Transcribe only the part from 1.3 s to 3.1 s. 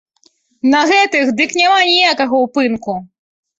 дык няма ніякага ўпынку!